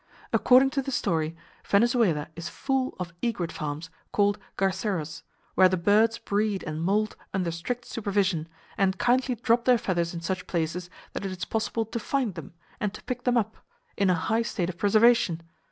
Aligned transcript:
According 0.33 0.71
to 0.71 0.81
the 0.81 0.89
story, 0.89 1.37
Venezuela 1.63 2.27
is 2.35 2.49
full 2.49 2.95
of 2.99 3.13
egret 3.21 3.51
farms, 3.51 3.91
called 4.11 4.39
"garceros,"—where 4.57 5.69
the 5.69 5.77
birds 5.77 6.17
breed 6.17 6.63
and 6.63 6.81
moult 6.81 7.15
under 7.35 7.51
strict 7.51 7.85
supervision, 7.85 8.47
and 8.79 8.97
kindly 8.97 9.35
drop 9.35 9.65
their 9.65 9.77
feathers 9.77 10.15
in 10.15 10.21
such 10.21 10.47
places 10.47 10.89
that 11.13 11.23
it 11.23 11.31
is 11.31 11.45
possible 11.45 11.85
to 11.85 11.99
find 11.99 12.33
them, 12.33 12.53
and 12.79 12.95
to 12.95 13.03
pick 13.03 13.19
[Page 13.25 13.27
128] 13.27 13.31
them 13.31 13.37
up, 13.37 13.65
in 13.95 14.09
a 14.09 14.15
high 14.25 14.41
state 14.41 14.69
of 14.69 14.77
preservation! 14.79 15.43